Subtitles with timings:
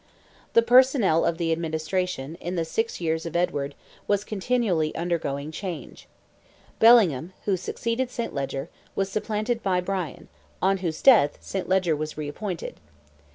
[0.53, 3.75] The personnel of the administration, in the six years of Edward,
[4.07, 6.07] was continually undergoing change.
[6.79, 8.33] Bellingham, who succeeded St.
[8.33, 10.27] Leger, was supplanted by Bryan,
[10.59, 11.69] on whose death, St.
[11.69, 12.79] Leger was reappointed.